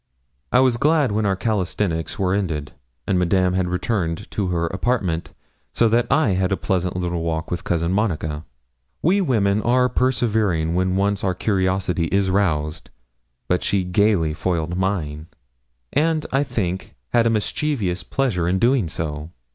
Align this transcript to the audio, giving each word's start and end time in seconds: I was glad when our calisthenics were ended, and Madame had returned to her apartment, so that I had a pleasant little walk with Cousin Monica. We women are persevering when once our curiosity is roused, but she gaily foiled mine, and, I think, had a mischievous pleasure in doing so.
I 0.51 0.61
was 0.61 0.77
glad 0.77 1.11
when 1.11 1.27
our 1.27 1.35
calisthenics 1.35 2.17
were 2.17 2.33
ended, 2.33 2.71
and 3.05 3.19
Madame 3.19 3.53
had 3.53 3.67
returned 3.67 4.31
to 4.31 4.47
her 4.47 4.65
apartment, 4.65 5.31
so 5.73 5.87
that 5.89 6.07
I 6.11 6.29
had 6.29 6.51
a 6.51 6.57
pleasant 6.57 6.97
little 6.97 7.21
walk 7.21 7.51
with 7.51 7.63
Cousin 7.63 7.91
Monica. 7.93 8.43
We 9.03 9.21
women 9.21 9.61
are 9.61 9.89
persevering 9.89 10.73
when 10.73 10.95
once 10.95 11.23
our 11.23 11.35
curiosity 11.35 12.05
is 12.05 12.31
roused, 12.31 12.89
but 13.47 13.61
she 13.61 13.83
gaily 13.83 14.33
foiled 14.33 14.75
mine, 14.75 15.27
and, 15.93 16.25
I 16.31 16.45
think, 16.45 16.95
had 17.09 17.27
a 17.27 17.29
mischievous 17.29 18.01
pleasure 18.01 18.47
in 18.47 18.57
doing 18.57 18.89
so. 18.89 19.29